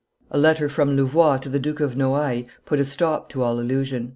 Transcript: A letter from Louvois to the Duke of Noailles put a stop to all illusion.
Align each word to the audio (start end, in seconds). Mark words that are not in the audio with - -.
A 0.31 0.37
letter 0.39 0.67
from 0.67 0.95
Louvois 0.95 1.37
to 1.37 1.47
the 1.47 1.59
Duke 1.59 1.79
of 1.79 1.95
Noailles 1.95 2.47
put 2.65 2.79
a 2.79 2.85
stop 2.85 3.29
to 3.29 3.43
all 3.43 3.59
illusion. 3.59 4.09